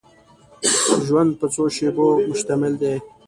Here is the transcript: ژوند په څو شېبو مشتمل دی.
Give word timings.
ژوند 1.05 1.31
په 1.39 1.45
څو 1.53 1.63
شېبو 1.75 2.07
مشتمل 2.29 2.73
دی. 2.81 2.95